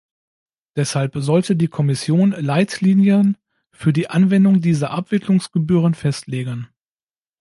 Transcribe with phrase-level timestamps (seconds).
[0.75, 3.37] Deshalb sollte die Kommission Leitlinien
[3.71, 6.67] für die Anwendung dieser Abwicklungsgebühren festlegen.